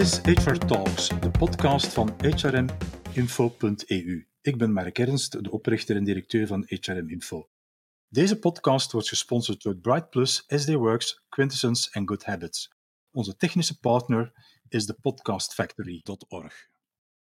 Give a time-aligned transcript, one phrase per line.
[0.00, 2.14] is HR Talks, de podcast van
[3.12, 4.26] hrminfo.eu.
[4.40, 7.48] Ik ben Mark Ernst, de oprichter en directeur van HRM Info.
[8.08, 12.70] Deze podcast wordt gesponsord door Bright Plus, SD Works, Quintessence en Good Habits.
[13.10, 14.32] Onze technische partner
[14.68, 16.68] is de podcastfactory.org.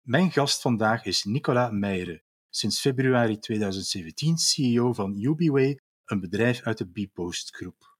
[0.01, 6.79] Mijn gast vandaag is Nicola Meijeren, sinds februari 2017 CEO van UbiWay, een bedrijf uit
[6.79, 7.92] de Bpost groep.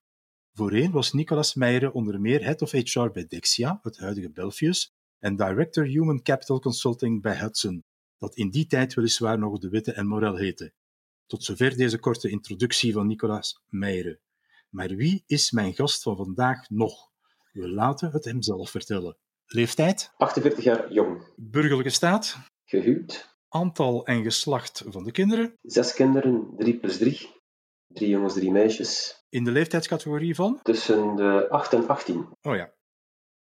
[0.55, 5.37] Voorheen was Nicolas Meijeren onder meer Head of HR bij Dexia, het huidige Belfius, en
[5.37, 7.85] Director Human Capital Consulting bij Hudson,
[8.19, 10.73] dat in die tijd weliswaar nog de Witte en Morel heette.
[11.27, 14.21] Tot zover deze korte introductie van Nicolas Meijeren.
[14.69, 17.11] Maar wie is mijn gast van vandaag nog?
[17.53, 19.17] We laten het hem zelf vertellen.
[19.47, 20.13] Leeftijd?
[20.17, 21.33] 48 jaar jong.
[21.37, 22.37] Burgerlijke staat?
[22.65, 23.37] Gehuwd.
[23.49, 25.55] Aantal en geslacht van de kinderen?
[25.63, 27.42] Zes kinderen, drie plus drie.
[27.93, 29.23] Drie jongens, drie meisjes.
[29.29, 30.59] In de leeftijdscategorie van?
[30.63, 32.29] Tussen de 8 en 18.
[32.43, 32.73] Oh ja.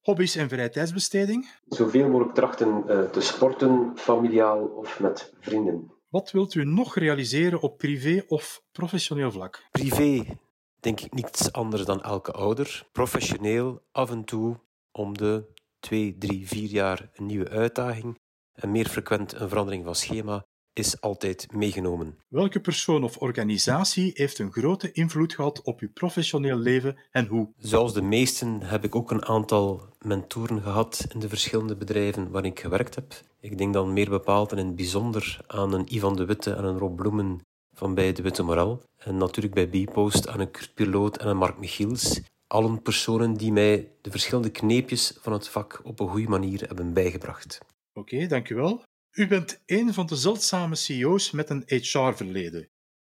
[0.01, 1.51] Hobby's en vrije tijdsbesteding?
[1.67, 5.93] Zoveel mogelijk trachten uh, te sporten, familiaal of met vrienden.
[6.09, 9.69] Wat wilt u nog realiseren op privé of professioneel vlak?
[9.71, 10.39] Privé
[10.81, 12.89] denk ik niets anders dan elke ouder.
[12.93, 14.61] Professioneel af en toe
[14.93, 18.19] om de twee, drie, vier jaar een nieuwe uitdaging
[18.53, 20.47] en meer frequent een verandering van schema
[20.79, 22.19] is altijd meegenomen.
[22.29, 27.49] Welke persoon of organisatie heeft een grote invloed gehad op uw professioneel leven en hoe?
[27.59, 32.45] Zoals de meesten heb ik ook een aantal mentoren gehad in de verschillende bedrijven waar
[32.45, 33.15] ik gewerkt heb.
[33.41, 36.65] Ik denk dan meer bepaald en in het bijzonder aan een Ivan de Witte en
[36.65, 37.41] een Rob Bloemen
[37.75, 38.83] van bij de Witte Moral.
[38.97, 42.21] En natuurlijk bij Bpost aan een Kurt Piloot en een Mark Michiels.
[42.47, 46.93] Allen personen die mij de verschillende kneepjes van het vak op een goede manier hebben
[46.93, 47.59] bijgebracht.
[47.93, 48.83] Oké, okay, dankjewel.
[49.19, 52.69] U bent een van de zeldzame CEO's met een HR-verleden.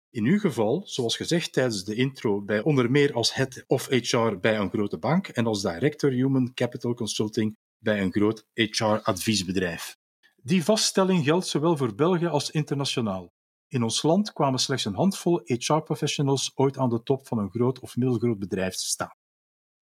[0.10, 4.38] In uw geval, zoals gezegd tijdens de intro, bij onder meer als Head of HR
[4.42, 9.98] bij een grote bank en als Director Human Capital Consulting bij een groot HR-adviesbedrijf.
[10.36, 13.34] Die vaststelling geldt zowel voor België als internationaal.
[13.68, 17.80] In ons land kwamen slechts een handvol HR-professionals ooit aan de top van een groot
[17.80, 19.16] of middelgroot bedrijf te staan.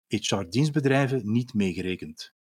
[0.07, 2.36] HR-dienstbedrijven niet meegerekend.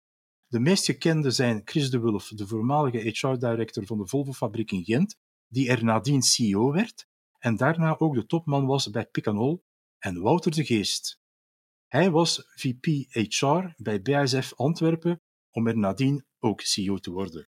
[0.48, 5.16] De meest gekende zijn Chris de Wulf, de voormalige HR-director van de Volvo-fabriek in Gent,
[5.48, 7.06] die er nadien CEO werd
[7.38, 9.64] en daarna ook de topman was bij Picanol,
[9.98, 11.20] en Wouter de Geest.
[11.86, 17.48] Hij was VP HR bij BASF Antwerpen om er nadien ook CEO te worden.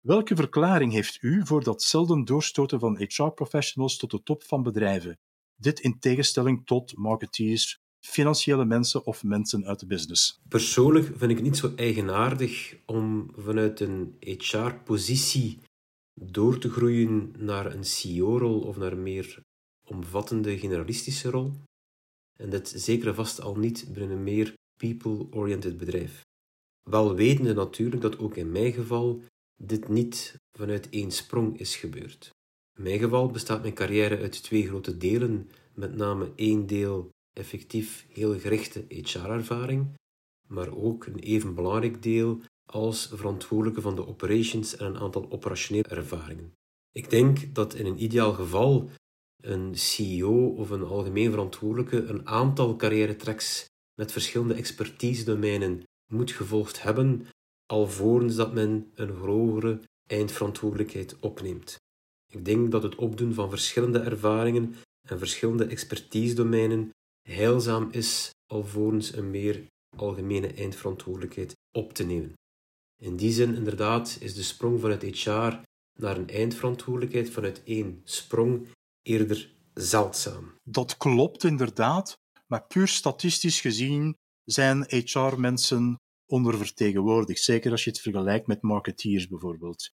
[0.00, 5.18] Welke verklaring heeft u voor dat zelden doorstoten van HR-professionals tot de top van bedrijven?
[5.54, 10.40] Dit in tegenstelling tot marketeers, financiële mensen of mensen uit de business?
[10.48, 15.58] Persoonlijk vind ik het niet zo eigenaardig om vanuit een HR-positie
[16.20, 19.42] door te groeien naar een CEO-rol of naar een meer
[19.88, 21.52] omvattende generalistische rol.
[22.38, 26.20] En dit zeker vast al niet binnen een meer people-oriented bedrijf.
[26.90, 29.22] Wel wetende natuurlijk dat ook in mijn geval
[29.62, 32.30] dit niet vanuit één sprong is gebeurd.
[32.76, 38.06] In mijn geval bestaat mijn carrière uit twee grote delen, met name één deel effectief
[38.08, 39.94] heel gerichte HR-ervaring,
[40.48, 45.88] maar ook een even belangrijk deel als verantwoordelijke van de operations en een aantal operationele
[45.88, 46.52] ervaringen.
[46.92, 48.90] Ik denk dat in een ideaal geval
[49.42, 55.82] een CEO of een algemeen verantwoordelijke een aantal carrière-tracks met verschillende expertise-domeinen
[56.12, 57.26] moet gevolgd hebben,
[57.66, 61.76] alvorens dat men een hogere eindverantwoordelijkheid opneemt.
[62.32, 64.74] Ik denk dat het opdoen van verschillende ervaringen
[65.08, 66.90] en verschillende expertise-domeinen
[67.22, 69.66] heilzaam is alvorens een meer
[69.96, 72.32] algemene eindverantwoordelijkheid op te nemen.
[73.02, 75.54] In die zin, inderdaad, is de sprong vanuit HR
[75.98, 78.68] naar een eindverantwoordelijkheid vanuit één sprong
[79.02, 80.54] eerder zeldzaam.
[80.62, 82.14] Dat klopt inderdaad,
[82.46, 85.96] maar puur statistisch gezien zijn HR-mensen
[86.26, 89.90] ondervertegenwoordigd, zeker als je het vergelijkt met marketeers bijvoorbeeld.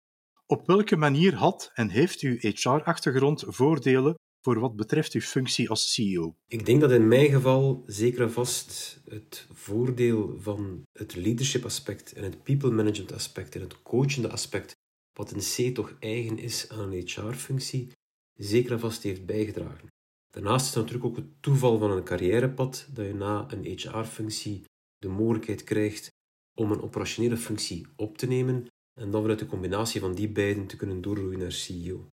[0.45, 4.15] Op welke manier had en heeft uw HR-achtergrond voordelen
[4.47, 6.35] voor wat betreft uw functie als CEO?
[6.47, 12.13] Ik denk dat in mijn geval zeker en vast het voordeel van het leadership aspect
[12.13, 14.75] en het people management aspect en het coachende aspect,
[15.13, 17.91] wat in C toch eigen is aan een HR-functie,
[18.33, 19.87] zeker en vast heeft bijgedragen.
[20.29, 24.63] Daarnaast is natuurlijk ook het toeval van een carrièrepad dat je na een HR-functie
[24.97, 26.09] de mogelijkheid krijgt
[26.53, 28.67] om een operationele functie op te nemen
[28.99, 32.07] en dan vanuit de combinatie van die beiden te kunnen doorgroeien naar CEO.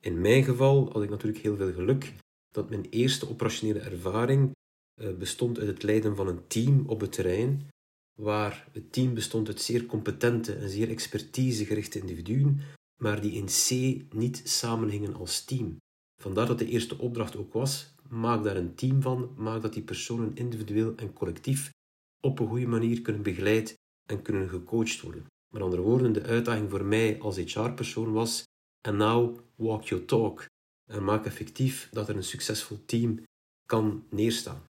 [0.00, 2.14] In mijn geval had ik natuurlijk heel veel geluk
[2.50, 4.50] dat mijn eerste operationele ervaring
[5.00, 7.68] eh, bestond uit het leiden van een team op het terrein,
[8.18, 12.60] waar het team bestond uit zeer competente en zeer expertisegerichte individuen,
[13.02, 13.70] maar die in C
[14.14, 15.76] niet samenhingen als team.
[16.22, 19.82] Vandaar dat de eerste opdracht ook was: maak daar een team van, maak dat die
[19.82, 21.70] personen individueel en collectief
[22.20, 23.74] op een goede manier kunnen begeleid
[24.06, 25.26] en kunnen gecoacht worden.
[25.52, 28.44] Met andere woorden, de uitdaging voor mij als HR-persoon was:
[28.80, 30.46] en now walk your talk
[30.86, 33.22] en maak effectief dat er een succesvol team
[33.66, 34.64] kan neerstaan.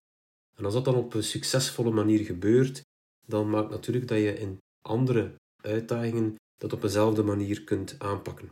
[0.57, 2.81] En als dat dan op een succesvolle manier gebeurt,
[3.27, 8.51] dan maakt natuurlijk dat je in andere uitdagingen dat op dezelfde manier kunt aanpakken.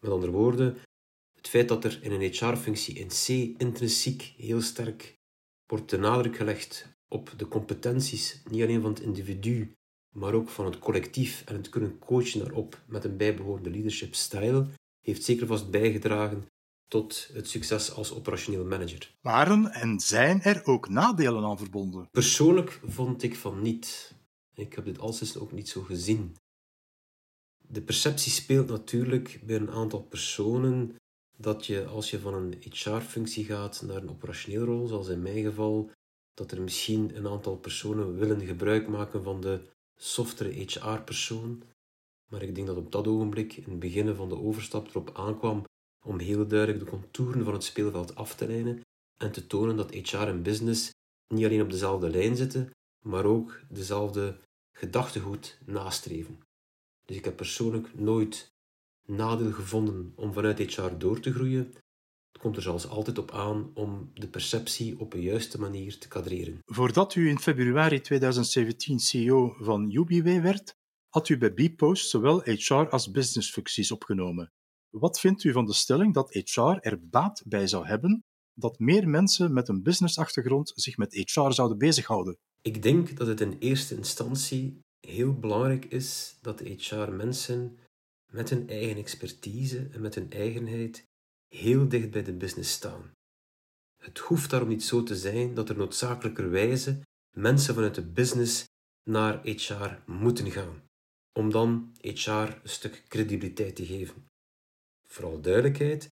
[0.00, 0.76] Met andere woorden,
[1.34, 3.28] het feit dat er in een HR-functie in C
[3.60, 5.14] intrinsiek heel sterk
[5.66, 9.72] wordt de nadruk gelegd op de competenties, niet alleen van het individu,
[10.14, 14.66] maar ook van het collectief en het kunnen coachen daarop met een bijbehorende leadership style,
[15.04, 16.46] heeft zeker vast bijgedragen
[16.88, 19.14] tot het succes als operationeel manager.
[19.20, 22.08] Waren en zijn er ook nadelen aan verbonden?
[22.10, 24.14] Persoonlijk vond ik van niet.
[24.54, 26.36] Ik heb dit alsens ook niet zo gezien.
[27.58, 30.96] De perceptie speelt natuurlijk bij een aantal personen
[31.36, 35.42] dat je als je van een HR-functie gaat naar een operationeel rol, zoals in mijn
[35.42, 35.90] geval,
[36.34, 39.60] dat er misschien een aantal personen willen gebruik maken van de
[39.96, 41.62] softere HR-persoon.
[42.30, 45.64] Maar ik denk dat op dat ogenblik, in het begin van de overstap, erop aankwam
[46.04, 48.80] om heel duidelijk de contouren van het speelveld af te lijnen
[49.16, 50.90] en te tonen dat HR en business
[51.34, 52.70] niet alleen op dezelfde lijn zitten,
[53.04, 54.40] maar ook dezelfde
[54.72, 56.38] gedachtegoed nastreven.
[57.04, 58.52] Dus ik heb persoonlijk nooit
[59.06, 61.72] nadeel gevonden om vanuit HR door te groeien.
[62.32, 66.08] Het komt er zelfs altijd op aan om de perceptie op een juiste manier te
[66.08, 66.58] kadreren.
[66.64, 70.74] Voordat u in februari 2017 CEO van UBW werd,
[71.14, 74.52] had u bij Bpost zowel HR als businessfuncties opgenomen.
[74.90, 78.24] Wat vindt u van de stelling dat HR er baat bij zou hebben
[78.54, 82.38] dat meer mensen met een businessachtergrond zich met HR zouden bezighouden?
[82.62, 87.78] Ik denk dat het in eerste instantie heel belangrijk is dat HR-mensen
[88.32, 91.04] met hun eigen expertise en met hun eigenheid
[91.48, 93.12] heel dicht bij de business staan.
[94.02, 97.00] Het hoeft daarom niet zo te zijn dat er noodzakelijkerwijze
[97.36, 98.64] mensen vanuit de business
[99.10, 100.83] naar HR moeten gaan,
[101.34, 104.28] om dan HR een stuk credibiliteit te geven.
[105.06, 106.08] Vooral duidelijkheid,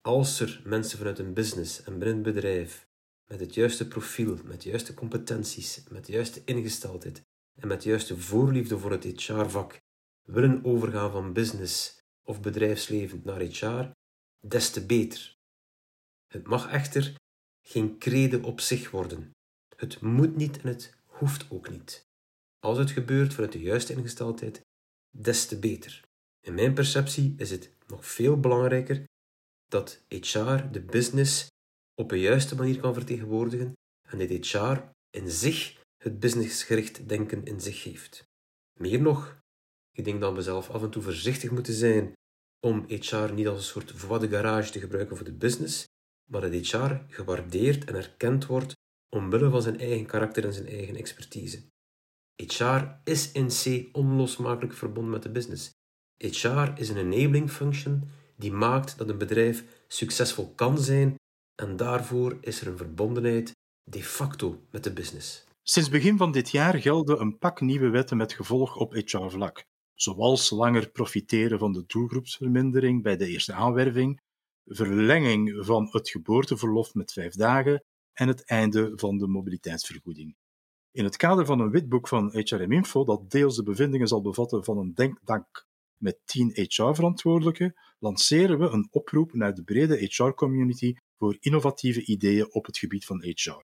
[0.00, 2.86] als er mensen vanuit een business en binnen een bedrijf
[3.26, 7.22] met het juiste profiel, met juiste competenties, met de juiste ingesteldheid
[7.54, 9.78] en met de juiste voorliefde voor het HR-vak
[10.22, 13.90] willen overgaan van business of bedrijfsleven naar HR,
[14.40, 15.36] des te beter.
[16.28, 17.14] Het mag echter
[17.62, 19.30] geen crede op zich worden.
[19.76, 22.05] Het moet niet en het hoeft ook niet.
[22.58, 24.60] Als het gebeurt vanuit de juiste ingesteldheid,
[25.10, 26.00] des te beter.
[26.40, 29.04] In mijn perceptie is het nog veel belangrijker
[29.68, 31.46] dat HR de business
[31.94, 33.72] op een juiste manier kan vertegenwoordigen
[34.08, 38.24] en dat HR in zich het businessgericht denken in zich heeft.
[38.78, 39.38] Meer nog,
[39.92, 42.12] ik denk dat we zelf af en toe voorzichtig moeten zijn
[42.60, 45.84] om HR niet als een soort voie garage te gebruiken voor de business,
[46.30, 48.74] maar dat HR gewaardeerd en erkend wordt
[49.08, 51.62] omwille van zijn eigen karakter en zijn eigen expertise.
[52.36, 55.70] HR is in C onlosmakelijk verbonden met de business.
[56.16, 61.14] HR is een enabling function die maakt dat een bedrijf succesvol kan zijn
[61.62, 63.52] en daarvoor is er een verbondenheid
[63.90, 65.44] de facto met de business.
[65.62, 70.50] Sinds begin van dit jaar gelden een pak nieuwe wetten met gevolg op HR-vlak, zoals
[70.50, 74.20] langer profiteren van de doelgroepsvermindering bij de eerste aanwerving,
[74.64, 80.36] verlenging van het geboorteverlof met vijf dagen en het einde van de mobiliteitsvergoeding.
[80.96, 84.64] In het kader van een witboek van HRM Info, dat deels de bevindingen zal bevatten
[84.64, 91.36] van een denktank met 10 HR-verantwoordelijken, lanceren we een oproep naar de brede HR-community voor
[91.40, 93.62] innovatieve ideeën op het gebied van HR.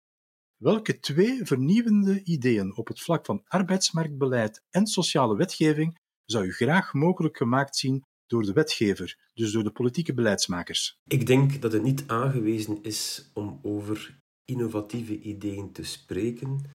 [0.56, 6.92] Welke twee vernieuwende ideeën op het vlak van arbeidsmarktbeleid en sociale wetgeving zou u graag
[6.92, 10.98] mogelijk gemaakt zien door de wetgever, dus door de politieke beleidsmakers?
[11.06, 16.74] Ik denk dat het niet aangewezen is om over innovatieve ideeën te spreken,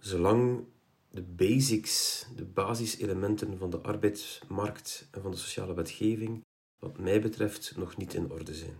[0.00, 0.64] zolang
[1.10, 6.40] de basics, de basiselementen van de arbeidsmarkt en van de sociale wetgeving,
[6.78, 8.76] wat mij betreft, nog niet in orde zijn.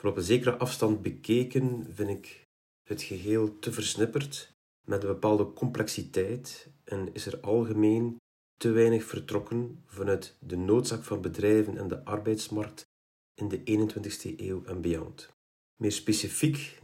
[0.00, 2.44] Voor op een zekere afstand bekeken vind ik
[2.88, 4.54] het geheel te versnipperd,
[4.86, 8.16] met een bepaalde complexiteit en is er algemeen
[8.56, 12.84] te weinig vertrokken vanuit de noodzaak van bedrijven en de arbeidsmarkt
[13.34, 15.28] in de 21ste eeuw en beyond.
[15.76, 16.78] Meer specifiek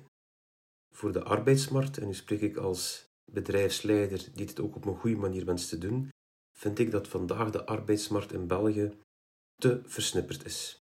[0.94, 5.16] voor de arbeidsmarkt, en nu spreek ik als bedrijfsleider die dit ook op een goede
[5.16, 6.10] manier wenst te doen,
[6.58, 8.92] vind ik dat vandaag de arbeidsmarkt in België
[9.56, 10.78] te versnipperd is.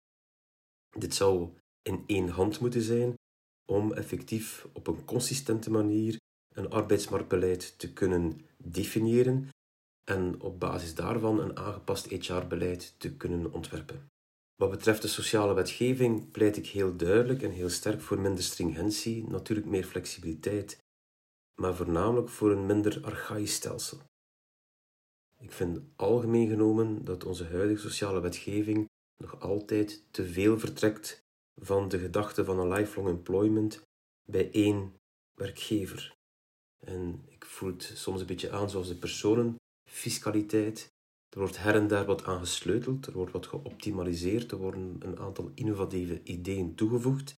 [0.97, 1.49] Dit zou
[1.81, 3.13] in één hand moeten zijn
[3.65, 6.17] om effectief op een consistente manier
[6.55, 9.49] een arbeidsmarktbeleid te kunnen definiëren
[10.03, 14.07] en op basis daarvan een aangepast HR-beleid te kunnen ontwerpen.
[14.55, 19.27] Wat betreft de sociale wetgeving pleit ik heel duidelijk en heel sterk voor minder stringentie,
[19.27, 20.77] natuurlijk meer flexibiliteit,
[21.59, 23.97] maar voornamelijk voor een minder archaïsch stelsel.
[25.39, 31.19] Ik vind algemeen genomen dat onze huidige sociale wetgeving nog altijd te veel vertrekt
[31.61, 33.81] van de gedachte van een lifelong employment
[34.31, 34.93] bij één
[35.33, 36.17] werkgever.
[36.85, 40.87] En ik voel het soms een beetje aan zoals de personenfiscaliteit.
[41.29, 45.19] Er wordt her en daar wat aan gesleuteld, er wordt wat geoptimaliseerd, er worden een
[45.19, 47.33] aantal innovatieve ideeën toegevoegd,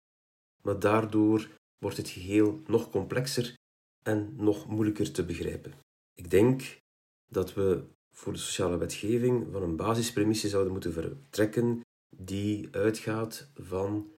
[0.61, 3.59] maar daardoor wordt het geheel nog complexer
[4.03, 5.73] en nog moeilijker te begrijpen.
[6.13, 6.79] Ik denk
[7.27, 11.81] dat we voor de sociale wetgeving van een basispremisse zouden moeten vertrekken
[12.17, 14.11] die uitgaat van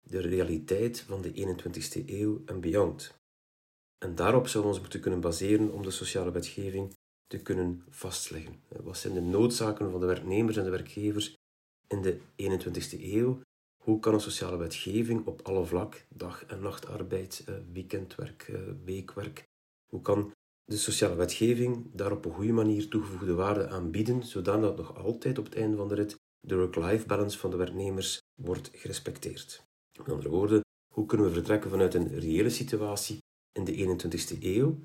[0.00, 3.14] de realiteit van de 21ste eeuw en beyond.
[3.98, 6.94] En daarop zouden we ons moeten kunnen baseren om de sociale wetgeving
[7.26, 8.62] te kunnen vastleggen.
[8.68, 11.34] Wat zijn de noodzaken van de werknemers en de werkgevers
[11.86, 13.40] in de 21ste eeuw?
[13.86, 19.44] Hoe kan een sociale wetgeving op alle vlak, dag- en nachtarbeid, eh, weekendwerk, eh, weekwerk,
[19.86, 20.32] hoe kan
[20.64, 25.44] de sociale wetgeving daar op een goede manier toegevoegde waarde aanbieden, zodat nog altijd op
[25.44, 29.62] het einde van de rit de work-life balance van de werknemers wordt gerespecteerd.
[29.98, 30.60] Met andere woorden,
[30.94, 33.18] hoe kunnen we vertrekken vanuit een reële situatie
[33.52, 34.78] in de 21ste eeuw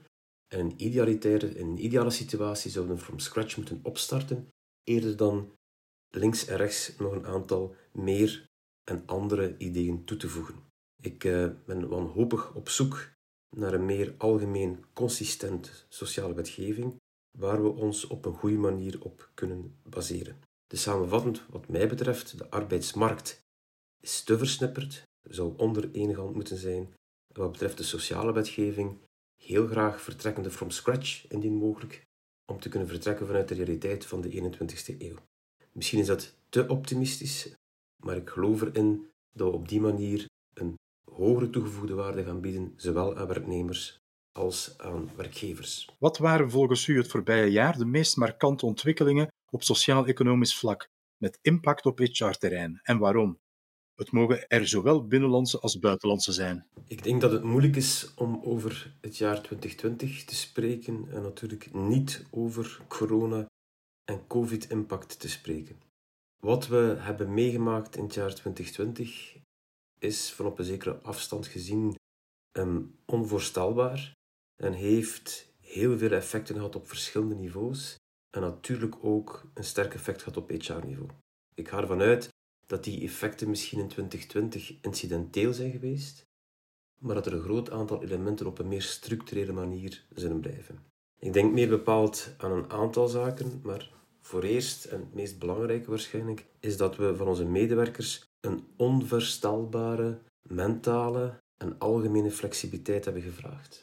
[0.47, 4.47] en een een ideale situatie zouden we from scratch moeten opstarten,
[4.83, 5.51] eerder dan
[6.09, 8.49] links en rechts nog een aantal meer
[8.83, 10.55] en andere ideeën toe te voegen.
[11.01, 13.09] Ik uh, ben wanhopig op zoek
[13.55, 16.99] naar een meer algemeen consistent sociale wetgeving
[17.37, 20.39] waar we ons op een goede manier op kunnen baseren.
[20.67, 23.41] Dus samenvattend, wat mij betreft, de arbeidsmarkt
[23.99, 26.93] is te versnipperd, zou onder één hand moeten zijn.
[27.33, 28.97] Wat betreft de sociale wetgeving,
[29.43, 32.03] heel graag vertrekkende from scratch, indien mogelijk,
[32.45, 35.17] om te kunnen vertrekken vanuit de realiteit van de 21ste eeuw.
[35.71, 37.53] Misschien is dat te optimistisch,
[38.03, 40.75] maar ik geloof erin dat we op die manier een
[41.11, 43.99] hogere toegevoegde waarde gaan bieden, zowel aan werknemers
[44.31, 45.89] als aan werkgevers.
[45.99, 51.39] Wat waren volgens u het voorbije jaar de meest markante ontwikkelingen op sociaal-economisch vlak, met
[51.41, 53.39] impact op HR-terrein en waarom?
[53.95, 56.67] Het mogen er zowel binnenlandse als buitenlandse zijn.
[56.87, 61.73] Ik denk dat het moeilijk is om over het jaar 2020 te spreken en natuurlijk
[61.73, 63.45] niet over corona
[64.03, 65.90] en COVID-impact te spreken.
[66.41, 69.37] Wat we hebben meegemaakt in het jaar 2020
[69.99, 71.95] is van op een zekere afstand gezien
[72.57, 74.13] um, onvoorstelbaar
[74.55, 77.95] en heeft heel veel effecten gehad op verschillende niveaus
[78.29, 81.09] en natuurlijk ook een sterk effect gehad op HR-niveau.
[81.55, 82.29] Ik ga ervan uit
[82.67, 86.23] dat die effecten misschien in 2020 incidenteel zijn geweest,
[87.01, 90.85] maar dat er een groot aantal elementen op een meer structurele manier zullen blijven.
[91.19, 95.89] Ik denk meer bepaald aan een aantal zaken, maar voor eerst en het meest belangrijke
[95.89, 103.81] waarschijnlijk is dat we van onze medewerkers een onvoorstelbare mentale en algemene flexibiliteit hebben gevraagd.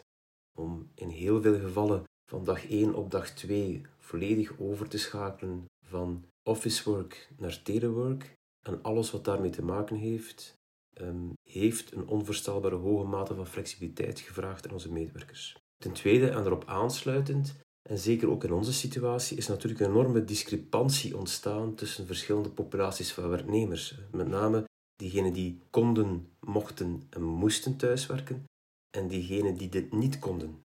[0.59, 5.64] Om in heel veel gevallen van dag 1 op dag 2 volledig over te schakelen
[5.87, 8.35] van office work naar telework
[8.66, 10.54] en alles wat daarmee te maken heeft,
[11.00, 15.57] um, heeft een onvoorstelbare hoge mate van flexibiliteit gevraagd aan onze medewerkers.
[15.76, 17.57] Ten tweede, en daarop aansluitend,
[17.88, 23.12] en zeker ook in onze situatie, is natuurlijk een enorme discrepantie ontstaan tussen verschillende populaties
[23.12, 23.99] van werknemers.
[24.12, 24.64] Met name
[24.97, 28.45] diegenen die konden, mochten en moesten thuiswerken
[28.90, 30.62] en diegenen die dit niet konden.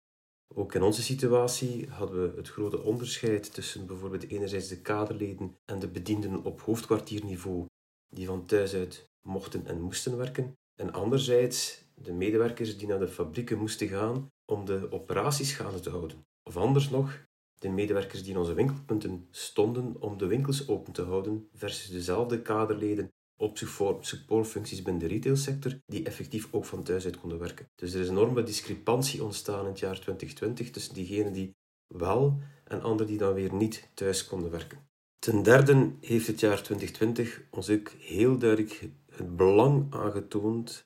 [0.55, 5.79] Ook in onze situatie hadden we het grote onderscheid tussen bijvoorbeeld enerzijds de kaderleden en
[5.79, 7.67] de bedienden op hoofdkwartierniveau
[8.14, 13.09] die van thuis uit mochten en moesten werken, en anderzijds de medewerkers die naar de
[13.09, 16.25] fabrieken moesten gaan om de operaties gaande te houden.
[16.42, 17.26] Of anders nog,
[17.58, 22.42] de medewerkers die in onze winkelpunten stonden om de winkels open te houden, versus dezelfde
[22.42, 23.58] kaderleden op
[24.00, 27.66] supportfuncties binnen de retailsector die effectief ook van thuis uit konden werken.
[27.75, 31.54] Dus er is een enorme discrepantie ontstaan in het jaar 2020 tussen diegenen die
[31.87, 34.78] wel en anderen die dan weer niet thuis konden werken.
[35.18, 40.84] Ten derde heeft het jaar 2020 ons ook heel duidelijk het belang aangetoond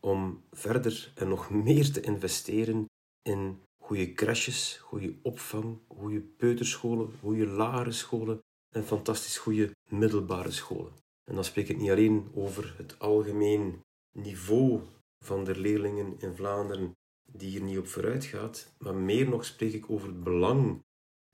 [0.00, 2.86] om verder en nog meer te investeren
[3.22, 3.62] in
[3.94, 8.42] goede crashes, goede opvang, goede peuterscholen, goede lagere scholen
[8.74, 10.92] en fantastisch goede middelbare scholen.
[11.24, 13.82] En dan spreek ik niet alleen over het algemeen
[14.12, 14.80] niveau
[15.24, 16.92] van de leerlingen in Vlaanderen
[17.32, 20.82] die hier niet op vooruit gaat, maar meer nog spreek ik over het belang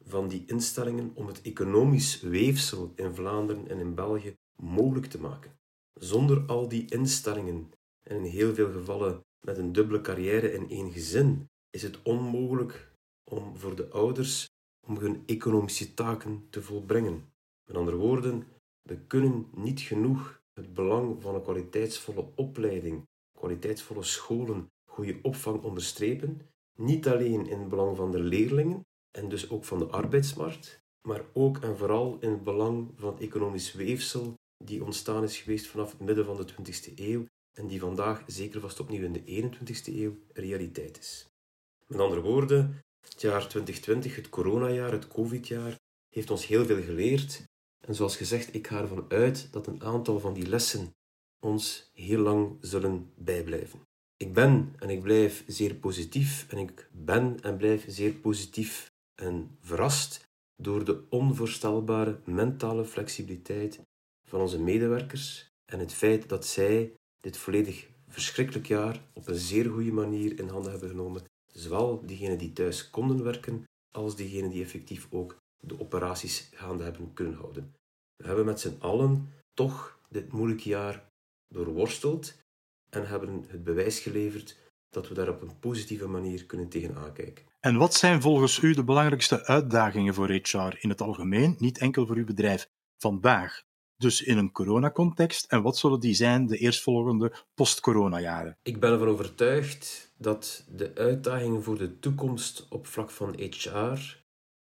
[0.04, 5.58] van die instellingen om het economisch weefsel in Vlaanderen en in België mogelijk te maken.
[5.94, 10.92] Zonder al die instellingen, en in heel veel gevallen met een dubbele carrière in één
[10.92, 12.92] gezin, is het onmogelijk
[13.30, 14.48] om voor de ouders
[14.86, 17.32] om hun economische taken te volbrengen.
[17.64, 18.46] Met andere woorden,
[18.82, 23.06] we kunnen niet genoeg het belang van een kwaliteitsvolle opleiding,
[23.38, 26.40] kwaliteitsvolle scholen, goede opvang onderstrepen,
[26.78, 28.86] niet alleen in het belang van de leerlingen
[29.18, 33.72] en dus ook van de arbeidsmarkt, maar ook en vooral in het belang van economisch
[33.72, 34.34] weefsel
[34.64, 37.26] die ontstaan is geweest vanaf het midden van de 20e eeuw
[37.58, 41.29] en die vandaag zeker vast opnieuw in de 21e eeuw realiteit is.
[41.90, 45.78] Met andere woorden, het jaar 2020, het coronajaar, het covidjaar,
[46.08, 47.42] heeft ons heel veel geleerd.
[47.86, 50.94] En zoals gezegd, ik ga ervan uit dat een aantal van die lessen
[51.46, 53.80] ons heel lang zullen bijblijven.
[54.16, 59.56] Ik ben en ik blijf zeer positief en ik ben en blijf zeer positief en
[59.60, 63.80] verrast door de onvoorstelbare mentale flexibiliteit
[64.28, 69.70] van onze medewerkers en het feit dat zij dit volledig verschrikkelijk jaar op een zeer
[69.70, 71.29] goede manier in handen hebben genomen.
[71.52, 77.12] Zowel diegenen die thuis konden werken, als diegenen die effectief ook de operaties gaande hebben
[77.14, 77.74] kunnen houden.
[78.16, 81.08] We hebben met z'n allen toch dit moeilijke jaar
[81.48, 82.34] doorworsteld
[82.90, 84.58] en hebben het bewijs geleverd
[84.90, 87.44] dat we daar op een positieve manier kunnen tegenaan kijken.
[87.60, 92.06] En wat zijn volgens u de belangrijkste uitdagingen voor HR in het algemeen, niet enkel
[92.06, 93.62] voor uw bedrijf, vandaag?
[94.00, 98.56] Dus in een coronacontext, en wat zullen die zijn de eerstvolgende post-corona-jaren?
[98.62, 104.18] Ik ben ervan overtuigd dat de uitdagingen voor de toekomst op vlak van HR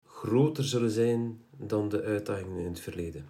[0.07, 3.29] groter zullen zijn dan de uitdagingen in het verleden.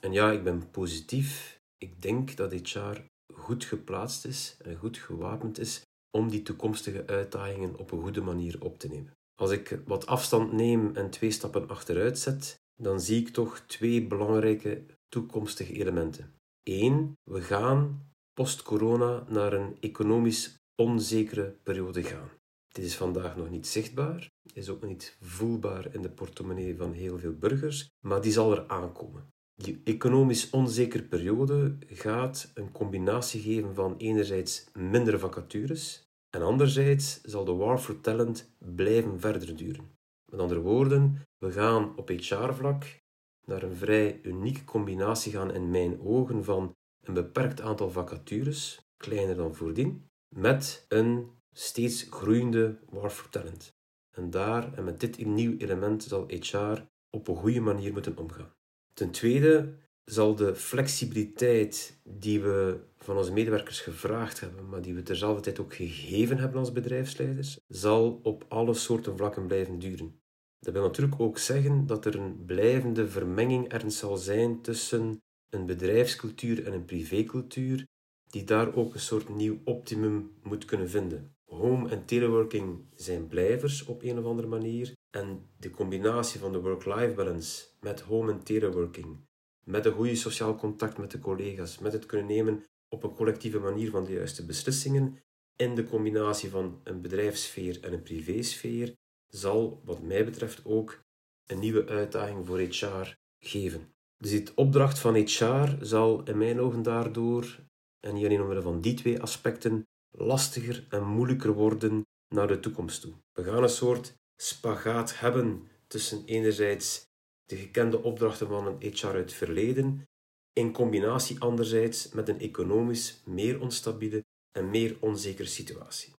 [0.00, 1.60] En ja, ik ben positief.
[1.78, 3.00] Ik denk dat HR
[3.34, 8.56] goed geplaatst is en goed gewapend is om die toekomstige uitdagingen op een goede manier
[8.60, 9.12] op te nemen.
[9.34, 14.06] Als ik wat afstand neem en twee stappen achteruit zet, dan zie ik toch twee
[14.06, 16.34] belangrijke toekomstige elementen.
[16.62, 22.30] Eén, we gaan post-corona naar een economisch onzekere periode gaan.
[22.68, 27.18] Dit is vandaag nog niet zichtbaar, is ook niet voelbaar in de portemonnee van heel
[27.18, 29.28] veel burgers, maar die zal er aankomen.
[29.54, 37.44] Die economisch onzekere periode gaat een combinatie geven van enerzijds minder vacatures en anderzijds zal
[37.44, 39.90] de war for talent blijven verder duren.
[40.30, 43.04] Met andere woorden, we gaan op HR-vlak
[43.46, 49.36] naar een vrij unieke combinatie gaan in mijn ogen van een beperkt aantal vacatures, kleiner
[49.36, 53.74] dan voordien, met een steeds groeiende war for talent.
[54.10, 58.54] En daar en met dit nieuw element zal HR op een goede manier moeten omgaan.
[58.92, 65.02] Ten tweede zal de flexibiliteit die we van onze medewerkers gevraagd hebben, maar die we
[65.02, 70.20] terzelfde tijd ook gegeven hebben als bedrijfsleiders, zal op alle soorten vlakken blijven duren.
[70.58, 75.66] Dat wil natuurlijk ook zeggen dat er een blijvende vermenging er zal zijn tussen een
[75.66, 77.84] bedrijfscultuur en een privécultuur,
[78.26, 81.34] die daar ook een soort nieuw optimum moet kunnen vinden.
[81.44, 84.92] Home en teleworking zijn blijvers op een of andere manier.
[85.10, 89.16] En de combinatie van de work-life balance met home en teleworking,
[89.64, 93.58] met een goede sociaal contact met de collega's, met het kunnen nemen op een collectieve
[93.58, 95.18] manier van de juiste beslissingen,
[95.56, 98.94] in de combinatie van een bedrijfssfeer en een privésfeer,
[99.28, 101.04] zal, wat mij betreft, ook
[101.46, 103.94] een nieuwe uitdaging voor HR geven.
[104.18, 107.58] Dus de opdracht van HR zal in mijn ogen daardoor,
[108.00, 113.00] en niet alleen omwille van die twee aspecten, lastiger en moeilijker worden naar de toekomst
[113.00, 113.12] toe.
[113.32, 117.06] We gaan een soort spagaat hebben tussen enerzijds
[117.44, 120.08] de gekende opdrachten van een HR uit het verleden,
[120.52, 126.12] in combinatie anderzijds met een economisch meer onstabiele en meer onzekere situatie.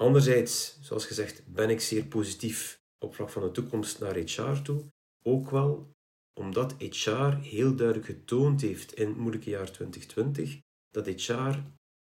[0.00, 4.84] Anderzijds, zoals gezegd, ben ik zeer positief op vlak van de toekomst naar HR toe,
[5.22, 5.92] ook wel
[6.34, 10.58] omdat HR heel duidelijk getoond heeft in het moeilijke jaar 2020
[10.90, 11.58] dat HR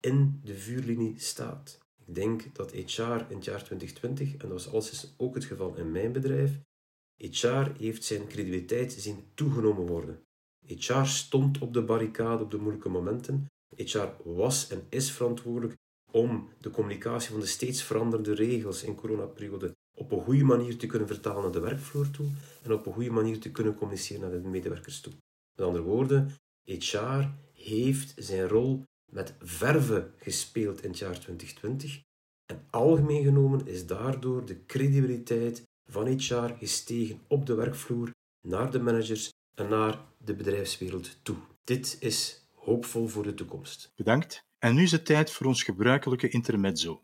[0.01, 1.79] in de vuurlinie staat.
[2.07, 5.77] Ik denk dat HR in het jaar 2020, en dat was alles ook het geval
[5.77, 6.61] in mijn bedrijf,
[7.17, 10.23] HR heeft zijn credibiliteit zien toegenomen worden.
[10.67, 13.47] HR stond op de barricade op de moeilijke momenten.
[13.77, 15.79] HR was en is verantwoordelijk
[16.13, 20.87] om de communicatie van de steeds veranderende regels in coronaperiode op een goede manier te
[20.87, 22.27] kunnen vertalen naar de werkvloer toe
[22.63, 25.13] en op een goede manier te kunnen communiceren naar de medewerkers toe.
[25.57, 32.01] Met andere woorden, HR heeft zijn rol met verve gespeeld in het jaar 2020
[32.47, 38.11] en algemeen genomen is daardoor de credibiliteit van HR gestegen op de werkvloer
[38.49, 41.37] naar de managers en naar de bedrijfswereld toe.
[41.65, 43.93] Dit is hoopvol voor de toekomst.
[43.97, 44.49] Bedankt.
[44.61, 47.03] En nu is het tijd voor ons gebruikelijke intermezzo.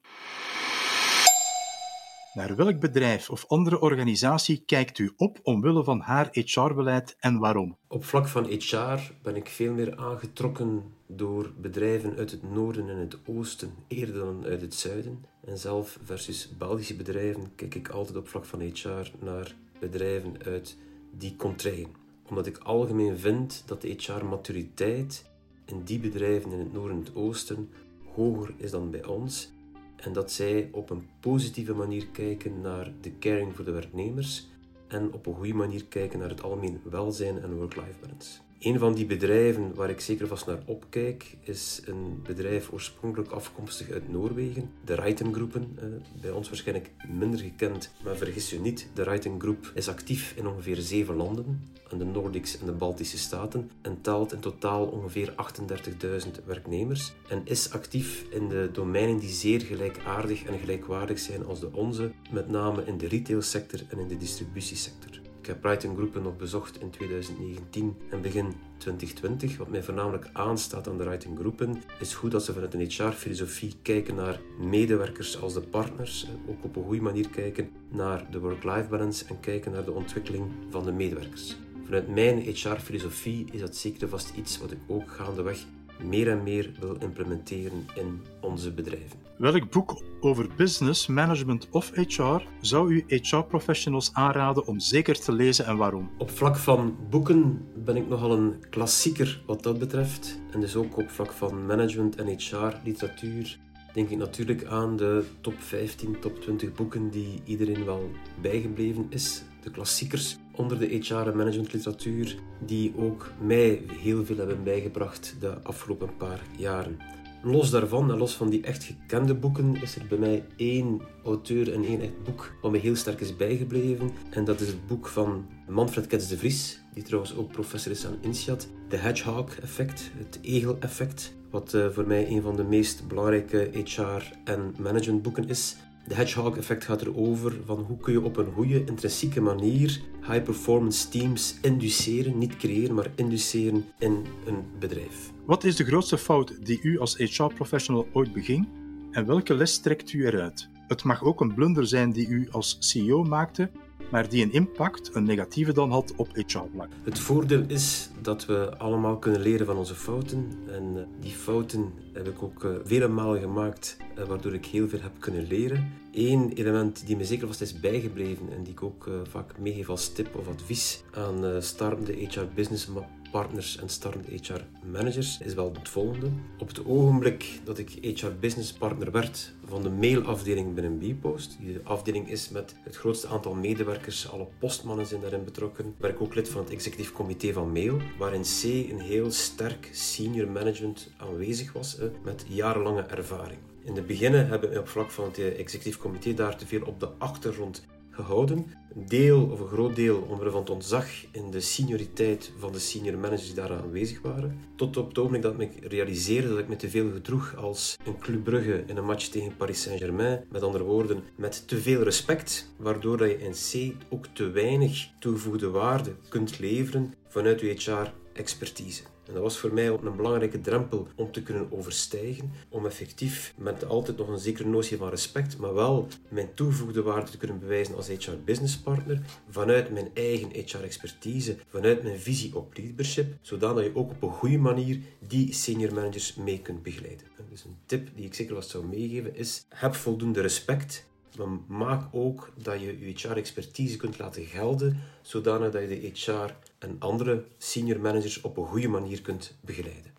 [2.35, 7.79] Naar welk bedrijf of andere organisatie kijkt u op omwille van haar HR-beleid en waarom?
[7.89, 12.97] Op vlak van HR ben ik veel meer aangetrokken door bedrijven uit het noorden en
[12.97, 15.25] het oosten eerder dan uit het zuiden.
[15.45, 20.77] En zelf versus Belgische bedrijven kijk ik altijd op vlak van HR naar bedrijven uit
[21.13, 21.89] die contraien.
[22.29, 25.25] Omdat ik algemeen vind dat de HR-maturiteit
[25.67, 27.71] in die bedrijven in het noorden en het oosten
[28.15, 29.51] hoger is dan bij ons
[29.97, 34.47] en dat zij op een positieve manier kijken naar de caring voor de werknemers
[34.87, 38.46] en op een goede manier kijken naar het algemeen welzijn en work-life balance.
[38.59, 43.91] Een van die bedrijven waar ik zeker vast naar opkijk, is een bedrijf oorspronkelijk afkomstig
[43.91, 45.77] uit Noorwegen, de Raiten Groepen.
[45.79, 45.87] Eh,
[46.21, 50.47] bij ons waarschijnlijk minder gekend, maar vergis je niet, de Raiten Groep is actief in
[50.47, 55.35] ongeveer zeven landen, in de Noordics en de Baltische Staten, en telt in totaal ongeveer
[55.37, 61.61] 38.000 werknemers en is actief in de domeinen die zeer gelijkaardig en gelijkwaardig zijn als
[61.61, 65.26] de onze, met name in de retailsector en in de distributiesector.
[65.47, 69.57] Ik heb Brighton Groepen nog bezocht in 2019 en begin 2020.
[69.57, 73.75] Wat mij voornamelijk aanstaat aan de Writing Groepen is goed dat ze vanuit een HR-filosofie
[73.83, 76.27] kijken naar medewerkers als de partners.
[76.49, 80.45] Ook op een goede manier kijken naar de work-life balance en kijken naar de ontwikkeling
[80.71, 81.57] van de medewerkers.
[81.85, 85.65] Vanuit mijn HR-filosofie is dat zeker vast iets wat ik ook gaandeweg
[86.05, 89.26] meer en meer wil implementeren in onze bedrijven.
[89.39, 95.67] Welk boek over business, management of HR zou u HR-professionals aanraden om zeker te lezen
[95.67, 96.11] en waarom?
[96.19, 100.41] Op vlak van boeken ben ik nogal een klassieker wat dat betreft.
[100.53, 103.59] En dus ook op vlak van management en HR-literatuur
[103.93, 109.43] denk ik natuurlijk aan de top 15, top 20 boeken die iedereen wel bijgebleven is.
[109.63, 115.63] De klassiekers onder de HR- en managementliteratuur die ook mij heel veel hebben bijgebracht de
[115.63, 117.16] afgelopen paar jaren.
[117.47, 121.73] Los daarvan en los van die echt gekende boeken is er bij mij één auteur
[121.73, 124.11] en één echt boek wat me heel sterk is bijgebleven.
[124.31, 128.07] En dat is het boek van Manfred Kets de Vries, die trouwens ook professor is
[128.07, 128.69] aan INSEAD.
[128.89, 133.71] De Hedgehog effect, het egel effect, wat eh, voor mij een van de meest belangrijke
[133.85, 135.77] HR- en managementboeken is.
[136.09, 140.43] De hedgehog effect gaat erover van hoe kun je op een goede, intrinsieke manier high
[140.43, 145.31] performance teams induceren, niet creëren, maar induceren in een bedrijf.
[145.45, 148.69] Wat is de grootste fout die u als HR-professional ooit beging
[149.11, 150.69] en welke les trekt u eruit?
[150.87, 153.71] Het mag ook een blunder zijn die u als CEO maakte,
[154.11, 156.89] maar die een impact, een negatieve dan had op HR-vlak.
[157.05, 160.53] Het voordeel is dat we allemaal kunnen leren van onze fouten.
[160.69, 164.89] En eh, die fouten heb ik ook eh, vele malen gemaakt, eh, waardoor ik heel
[164.89, 165.93] veel heb kunnen leren.
[166.13, 170.13] Eén element die me zeker vast is bijgebleven en die ik ook vaak meegeef als
[170.13, 172.89] tip of advies aan startende HR-business
[173.37, 176.27] partners en startende HR-managers is wel het volgende.
[176.59, 182.31] Op het ogenblik dat ik HR-business partner werd van de mailafdeling binnen Bpost, die afdeling
[182.31, 186.49] is met het grootste aantal medewerkers, alle postmannen zijn daarin betrokken, ben ik ook lid
[186.49, 191.99] van het executief comité van Mail, waarin C een heel sterk senior management aanwezig was,
[192.25, 193.59] met jarenlange ervaring.
[193.85, 197.01] In het begin hebben we op vlak van het executief comité daar te veel op
[197.01, 197.85] de achtergrond
[198.17, 198.67] gehouden.
[198.95, 202.79] Een deel of een groot deel omwille van het ontzag in de senioriteit van de
[202.79, 204.61] senior managers die daar aanwezig waren.
[204.77, 208.19] Tot op het ogenblik dat ik realiseerde dat ik me te veel gedroeg als een
[208.19, 210.45] Club Brugge in een match tegen Paris Saint-Germain.
[210.51, 213.53] Met andere woorden, met te veel respect, waardoor dat je in
[213.93, 219.03] C ook te weinig toegevoegde waarde kunt leveren vanuit je HR-expertise.
[219.27, 223.85] En dat was voor mij een belangrijke drempel om te kunnen overstijgen, om effectief met
[223.85, 227.97] altijd nog een zekere notie van respect, maar wel mijn toegevoegde waarde te kunnen bewijzen
[227.97, 233.79] als HR business partner, vanuit mijn eigen HR expertise, vanuit mijn visie op leadership, zodat
[233.79, 237.27] je ook op een goede manier die senior managers mee kunt begeleiden.
[237.51, 241.07] Dus een tip die ik zeker wat zou meegeven is, heb voldoende respect
[241.37, 246.55] maar maak ook dat je je HR-expertise kunt laten gelden, zodanig dat je de HR
[246.79, 250.15] en andere senior managers op een goede manier kunt begeleiden.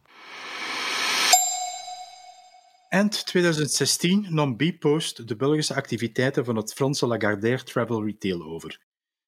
[2.89, 8.79] Eind 2016 nam Bpost de Belgische activiteiten van het Franse Lagardère Travel Retail over.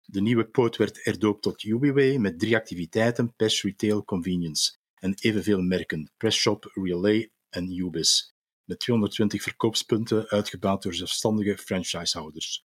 [0.06, 5.62] De nieuwe poot werd erdoopt tot Ubiway met drie activiteiten: Pest Retail Convenience en evenveel
[5.62, 8.38] merken: Shop, Relay en Ubis
[8.70, 12.66] met 220 verkoopspunten uitgebouwd door zelfstandige franchisehouders.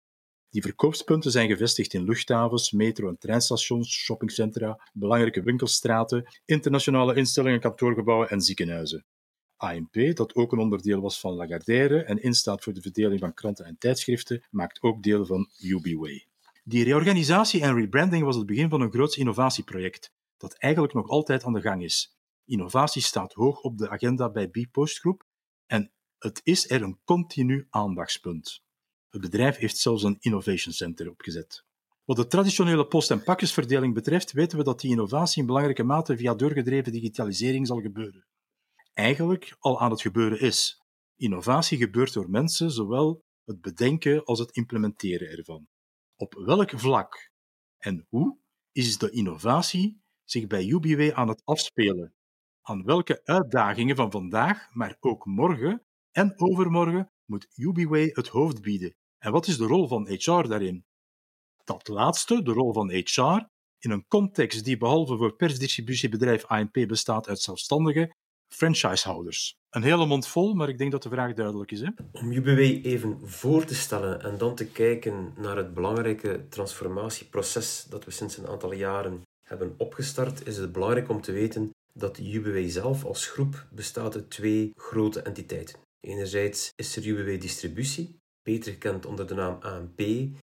[0.51, 8.29] Die verkoopspunten zijn gevestigd in luchthavens, metro- en treinstations, shoppingcentra, belangrijke winkelstraten, internationale instellingen, kantoorgebouwen
[8.29, 9.05] en ziekenhuizen.
[9.57, 13.65] AMP, dat ook een onderdeel was van Lagardère en instaat voor de verdeling van kranten
[13.65, 16.27] en tijdschriften, maakt ook deel van UbiWay.
[16.65, 21.45] Die reorganisatie en rebranding was het begin van een groot innovatieproject, dat eigenlijk nog altijd
[21.45, 22.19] aan de gang is.
[22.45, 25.29] Innovatie staat hoog op de agenda bij Bpost Groep
[25.71, 28.63] en het is er een continu aandachtspunt.
[29.09, 31.65] Het bedrijf heeft zelfs een innovation center opgezet.
[32.05, 36.17] Wat de traditionele post- en pakjesverdeling betreft, weten we dat die innovatie in belangrijke mate
[36.17, 38.27] via doorgedreven digitalisering zal gebeuren.
[38.93, 40.83] Eigenlijk al aan het gebeuren is.
[41.17, 45.69] Innovatie gebeurt door mensen, zowel het bedenken als het implementeren ervan.
[46.17, 47.31] Op welk vlak
[47.79, 48.39] en hoe
[48.73, 52.15] is de innovatie zich bij UBW aan het afspelen?
[52.63, 58.95] Aan welke uitdagingen van vandaag, maar ook morgen en overmorgen moet UBWay het hoofd bieden?
[59.19, 60.85] En wat is de rol van HR daarin?
[61.65, 67.29] Dat laatste, de rol van HR, in een context die behalve voor persdistributiebedrijf ANP bestaat
[67.29, 68.15] uit zelfstandige
[68.49, 69.59] franchisehouders.
[69.71, 71.81] Een hele mond vol, maar ik denk dat de vraag duidelijk is.
[71.81, 71.89] Hè?
[72.13, 78.05] Om UBW even voor te stellen en dan te kijken naar het belangrijke transformatieproces dat
[78.05, 81.71] we sinds een aantal jaren hebben opgestart, is het belangrijk om te weten
[82.01, 85.79] dat UBW zelf als groep bestaat uit twee grote entiteiten.
[86.01, 89.99] Enerzijds is er UBW Distributie, beter gekend onder de naam ANP,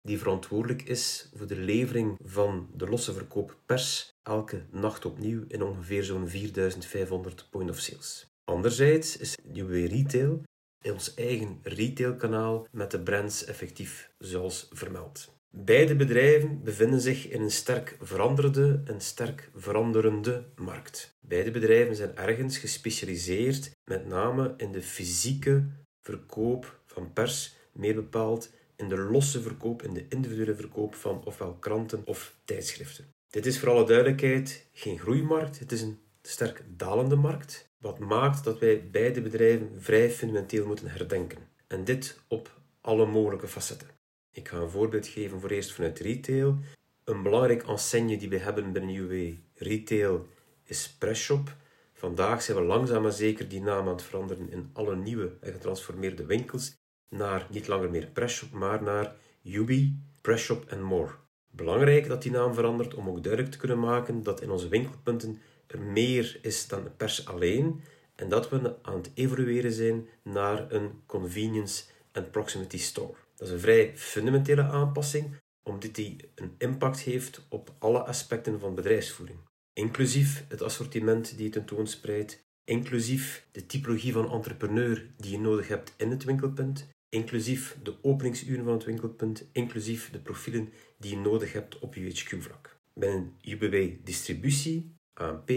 [0.02, 5.64] die verantwoordelijk is voor de levering van de losse verkoop pers elke nacht opnieuw in
[5.64, 8.26] ongeveer zo'n 4500 point of sales.
[8.44, 10.42] Anderzijds is UBW Retail
[10.90, 15.34] ons eigen retailkanaal met de brands effectief zoals vermeld.
[15.54, 21.18] Beide bedrijven bevinden zich in een sterk veranderde en sterk veranderende markt.
[21.20, 25.64] Beide bedrijven zijn ergens gespecialiseerd, met name in de fysieke
[26.02, 31.54] verkoop van pers, meer bepaald in de losse verkoop, in de individuele verkoop van ofwel
[31.54, 33.06] kranten of tijdschriften.
[33.30, 38.44] Dit is voor alle duidelijkheid geen groeimarkt, het is een sterk dalende markt, wat maakt
[38.44, 41.50] dat wij beide bedrijven vrij fundamenteel moeten herdenken.
[41.68, 44.01] En dit op alle mogelijke facetten.
[44.34, 46.58] Ik ga een voorbeeld geven voor eerst vanuit retail.
[47.04, 50.28] Een belangrijk enseigne die we hebben binnen UW Retail
[50.64, 51.56] is Presshop.
[51.94, 55.52] Vandaag zijn we langzaam maar zeker die naam aan het veranderen in alle nieuwe en
[55.52, 56.74] getransformeerde winkels
[57.10, 61.12] naar niet langer meer Presshop, maar naar Ubi, Presshop and More.
[61.50, 65.42] Belangrijk dat die naam verandert om ook duidelijk te kunnen maken dat in onze winkelpunten
[65.68, 67.82] er meer is dan pers alleen
[68.16, 73.14] en dat we aan het evolueren zijn naar een convenience and proximity store.
[73.42, 78.76] Dat is een vrij fundamentele aanpassing, omdat die een impact heeft op alle aspecten van
[78.76, 79.40] bedrijfsvoering.
[79.74, 85.94] Inclusief het assortiment die je tentoonspreidt, inclusief de typologie van entrepreneur die je nodig hebt
[85.98, 91.54] in het winkelpunt, inclusief de openingsuren van het winkelpunt, inclusief de profielen die je nodig
[91.54, 92.78] hebt op UHQ-vlak.
[92.94, 95.48] Binnen UBW Distributie, ANP,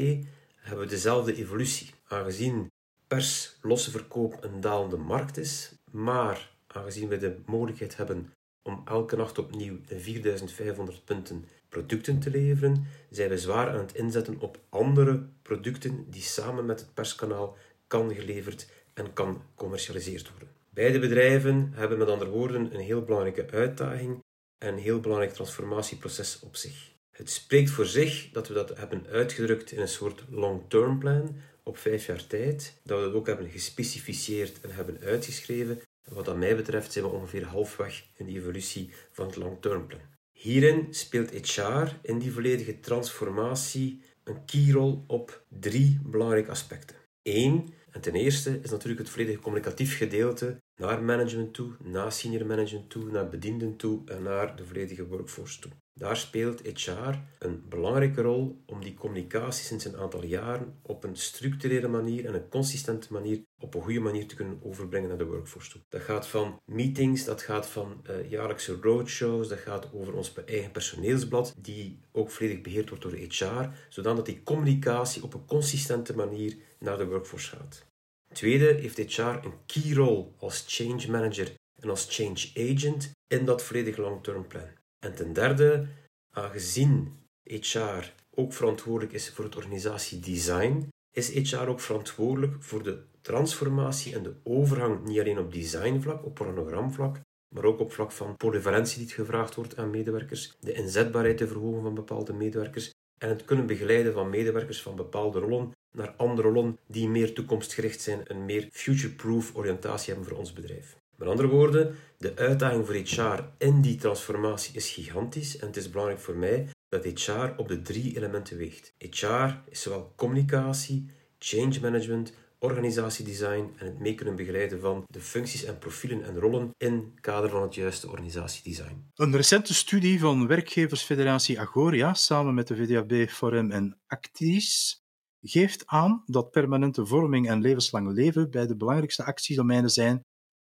[0.56, 1.90] hebben we dezelfde evolutie.
[2.04, 2.70] Aangezien
[3.06, 8.32] pers losse verkoop een dalende markt is, maar aangezien we de mogelijkheid hebben
[8.62, 14.40] om elke nacht opnieuw 4500 punten producten te leveren, zijn we zwaar aan het inzetten
[14.40, 17.56] op andere producten die samen met het perskanaal
[17.86, 20.48] kan geleverd en kan commercialiseerd worden.
[20.70, 24.18] Beide bedrijven hebben met andere woorden een heel belangrijke uitdaging
[24.58, 26.92] en een heel belangrijk transformatieproces op zich.
[27.10, 31.78] Het spreekt voor zich dat we dat hebben uitgedrukt in een soort long-term plan op
[31.78, 36.56] vijf jaar tijd, dat we dat ook hebben gespecificeerd en hebben uitgeschreven wat dat mij
[36.56, 39.86] betreft zijn we ongeveer halfweg in de evolutie van het long-term.
[40.32, 46.96] Hierin speelt HR in die volledige transformatie een keyrol op drie belangrijke aspecten.
[47.22, 52.46] Eén, en ten eerste is natuurlijk het volledige communicatief gedeelte naar management toe, naar senior
[52.46, 55.72] management toe, naar bedienden toe en naar de volledige workforce toe.
[56.00, 61.16] Daar speelt HR een belangrijke rol om die communicatie sinds een aantal jaren op een
[61.16, 65.26] structurele manier en een consistente manier op een goede manier te kunnen overbrengen naar de
[65.26, 65.80] workforce toe.
[65.88, 70.70] Dat gaat van meetings, dat gaat van uh, jaarlijkse roadshows, dat gaat over ons eigen
[70.70, 76.56] personeelsblad, die ook volledig beheerd wordt door HR, zodat die communicatie op een consistente manier
[76.78, 77.86] naar de workforce gaat.
[78.32, 83.62] Tweede heeft HR een key rol als change manager en als change agent in dat
[83.62, 84.82] volledig long-term plan.
[85.04, 85.86] En ten derde,
[86.30, 94.14] aangezien HR ook verantwoordelijk is voor het organisatiedesign, is HR ook verantwoordelijk voor de transformatie
[94.14, 97.20] en de overgang niet alleen op designvlak, op programvlak,
[97.54, 101.82] maar ook op vlak van polyvalentie die gevraagd wordt aan medewerkers, de inzetbaarheid te verhogen
[101.82, 106.78] van bepaalde medewerkers en het kunnen begeleiden van medewerkers van bepaalde rollen naar andere rollen
[106.86, 110.96] die meer toekomstgericht zijn en meer future-proof oriëntatie hebben voor ons bedrijf.
[111.24, 115.90] Met andere woorden, de uitdaging voor HR in die transformatie is gigantisch en het is
[115.90, 118.94] belangrijk voor mij dat HR op de drie elementen weegt.
[118.98, 125.64] HR is zowel communicatie, change management, organisatiedesign en het mee kunnen begeleiden van de functies
[125.64, 129.10] en profielen en rollen in het kader van het juiste organisatiedesign.
[129.14, 134.98] Een recente studie van werkgeversfederatie Agoria samen met de VDAB Forum en Actis
[135.40, 140.22] geeft aan dat permanente vorming en levenslang leven bij de belangrijkste actiedomeinen zijn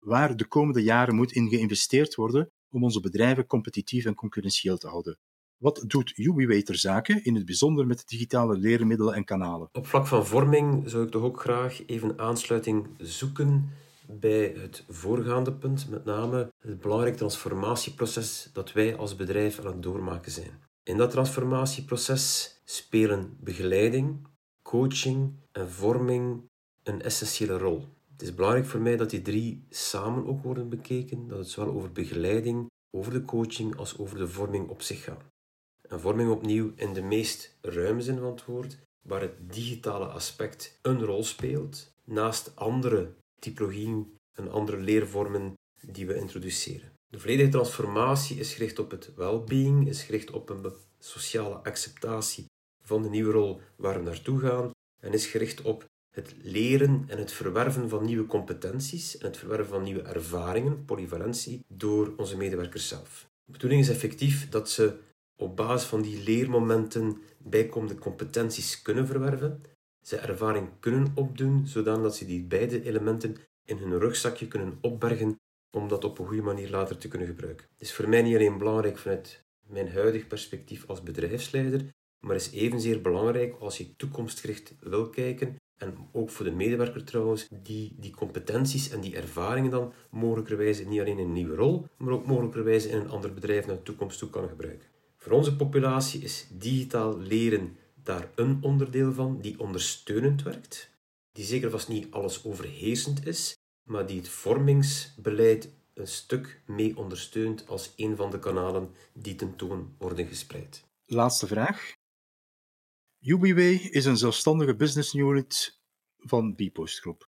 [0.04, 4.88] waar de komende jaren moet in geïnvesteerd worden om onze bedrijven competitief en concurrentieel te
[4.88, 5.18] houden.
[5.56, 9.68] Wat doet UbiWay ter in het bijzonder met digitale leermiddelen en kanalen?
[9.72, 13.70] Op vlak van vorming zou ik toch ook graag even aansluiting zoeken
[14.06, 19.82] bij het voorgaande punt, met name het belangrijk transformatieproces dat wij als bedrijf aan het
[19.82, 20.60] doormaken zijn.
[20.82, 24.26] In dat transformatieproces spelen begeleiding,
[24.62, 26.50] coaching en vorming
[26.82, 27.88] een essentiële rol.
[28.22, 31.74] Het is belangrijk voor mij dat die drie samen ook worden bekeken, dat het zowel
[31.74, 35.30] over begeleiding over de coaching als over de vorming op zich gaan.
[35.88, 40.78] En vorming opnieuw in de meest ruime zin van het woord, waar het digitale aspect
[40.82, 46.92] een rol speelt, naast andere typologieën en andere leervormen die we introduceren.
[47.08, 52.44] De volledige transformatie is gericht op het well-being, is gericht op een sociale acceptatie
[52.84, 57.18] van de nieuwe rol waar we naartoe gaan en is gericht op het leren en
[57.18, 62.88] het verwerven van nieuwe competenties en het verwerven van nieuwe ervaringen, polyvalentie, door onze medewerkers
[62.88, 63.30] zelf.
[63.44, 64.98] De bedoeling is effectief dat ze
[65.36, 69.62] op basis van die leermomenten bijkomende competenties kunnen verwerven,
[70.02, 75.88] ze ervaring kunnen opdoen, zodat ze die beide elementen in hun rugzakje kunnen opbergen om
[75.88, 77.66] dat op een goede manier later te kunnen gebruiken.
[77.78, 81.84] Het is voor mij niet alleen belangrijk vanuit mijn huidig perspectief als bedrijfsleider,
[82.26, 87.48] maar is evenzeer belangrijk als je toekomstgericht wil kijken en ook voor de medewerker trouwens,
[87.50, 92.12] die die competenties en die ervaringen dan mogelijkerwijs niet alleen in een nieuwe rol, maar
[92.12, 94.88] ook mogelijkerwijs in een ander bedrijf naar de toekomst toe kan gebruiken.
[95.16, 100.90] Voor onze populatie is digitaal leren daar een onderdeel van die ondersteunend werkt,
[101.32, 107.68] die zeker vast niet alles overheersend is, maar die het vormingsbeleid een stuk mee ondersteunt
[107.68, 110.84] als een van de kanalen die tentoon worden gespreid.
[111.06, 112.00] Laatste vraag.
[113.24, 115.80] UBWay is een zelfstandige business unit
[116.18, 117.28] van Bpost Groep.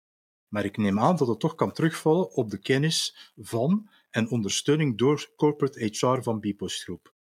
[0.49, 4.99] Maar ik neem aan dat het toch kan terugvallen op de kennis van en ondersteuning
[4.99, 7.15] door corporate HR van Bpost Groep.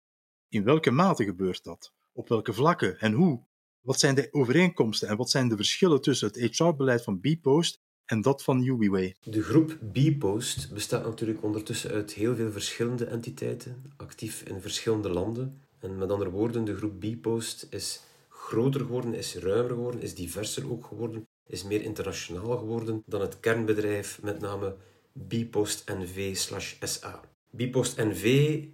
[0.49, 1.93] In welke mate gebeurt dat?
[2.13, 3.43] Op welke vlakken en hoe?
[3.81, 8.21] Wat zijn de overeenkomsten en wat zijn de verschillen tussen het HR-beleid van Bpost en
[8.21, 9.17] dat van UBWay?
[9.21, 15.63] De groep Bpost bestaat natuurlijk ondertussen uit heel veel verschillende entiteiten, actief in verschillende landen.
[15.79, 18.07] En met andere woorden, de groep Bpost is
[18.49, 23.41] groter geworden, is ruimer geworden, is diverser ook geworden, is meer internationaal geworden dan het
[23.41, 24.77] kernbedrijf, met name
[25.13, 27.21] Bpost NV/SA.
[27.51, 28.25] Bpost NV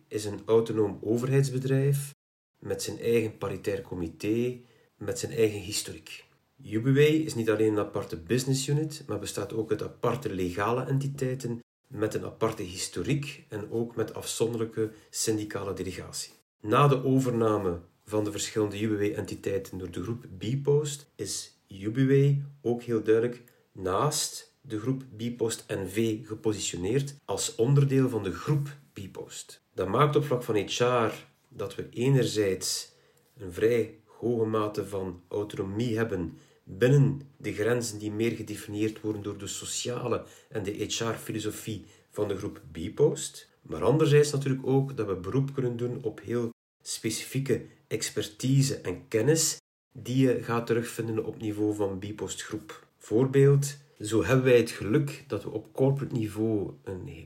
[0.08, 2.14] is een autonoom overheidsbedrijf
[2.58, 4.60] met zijn eigen paritair comité,
[4.96, 6.24] met zijn eigen historiek.
[6.62, 11.60] UBWay is niet alleen een aparte business unit, maar bestaat ook uit aparte legale entiteiten
[11.87, 16.32] met een aparte historiek en ook met afzonderlijke syndicale delegatie.
[16.60, 23.02] Na de overname van de verschillende UBW-entiteiten door de groep Bpost is UBW ook heel
[23.02, 29.62] duidelijk naast de groep Bpost NV gepositioneerd als onderdeel van de groep Bpost.
[29.74, 31.12] Dat maakt op vlak van HR
[31.48, 32.92] dat we enerzijds
[33.38, 39.38] een vrij hoge mate van autonomie hebben binnen de grenzen die meer gedefinieerd worden door
[39.38, 45.14] de sociale en de HR-filosofie van de groep Bpost, maar anderzijds natuurlijk ook dat we
[45.14, 46.53] beroep kunnen doen op heel
[46.86, 49.56] specifieke expertise en kennis
[49.92, 52.86] die je gaat terugvinden op niveau van Bpost Groep.
[52.98, 56.72] Voorbeeld, zo hebben wij het geluk dat we op corporate niveau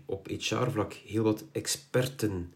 [0.06, 2.52] op HR-vlak heel wat experten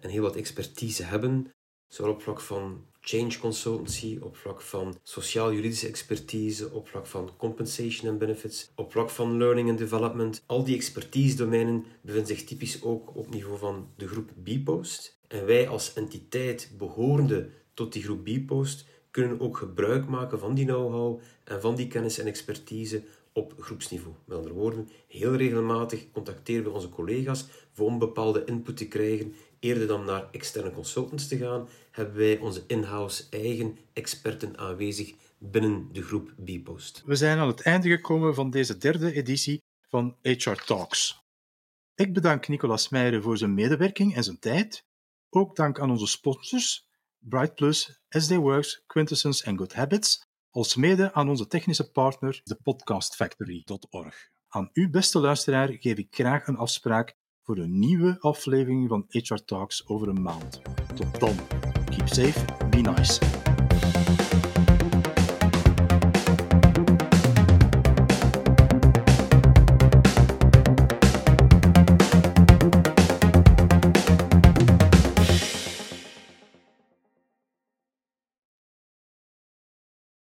[0.00, 1.50] en heel wat expertise hebben,
[1.88, 8.10] zowel op vlak van change consultancy, op vlak van sociaal-juridische expertise, op vlak van compensation
[8.10, 10.42] and benefits, op vlak van learning and development.
[10.46, 15.20] Al die expertise-domeinen bevinden zich typisch ook op niveau van de groep Bpost.
[15.32, 20.64] En wij als entiteit behorende tot die groep Bpost kunnen ook gebruik maken van die
[20.64, 24.14] know-how en van die kennis en expertise op groepsniveau.
[24.24, 29.34] Met andere woorden, heel regelmatig contacteren we onze collega's voor om bepaalde input te krijgen.
[29.60, 35.88] Eerder dan naar externe consultants te gaan, hebben wij onze in-house eigen experten aanwezig binnen
[35.92, 37.02] de groep Bpost.
[37.06, 41.20] We zijn aan het einde gekomen van deze derde editie van HR Talks.
[41.94, 44.90] Ik bedank Nicolas Meijeren voor zijn medewerking en zijn tijd.
[45.34, 46.86] Ook dank aan onze sponsors
[47.18, 52.58] Bright Plus, SD Works, Quintessence en Good Habits, als mede aan onze technische partner, de
[52.62, 54.30] podcastfactory.org.
[54.48, 59.34] Aan u, beste luisteraar, geef ik graag een afspraak voor een nieuwe aflevering van HR
[59.34, 60.60] Talks over een maand.
[60.94, 61.36] Tot dan.
[61.84, 63.20] Keep safe, be nice.